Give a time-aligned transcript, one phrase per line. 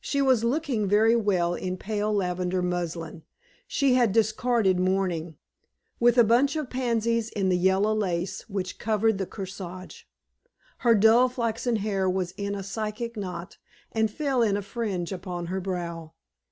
[0.00, 3.24] She was looking very well in pale lavender muslin
[3.66, 5.38] she had discarded mourning
[5.98, 10.04] with a bunch of pansies in the yellow lace which covered the corsage.
[10.78, 13.58] Her dull flaxen hair was in a Psyche knot,
[13.90, 16.12] and fell in a fringe upon her brow.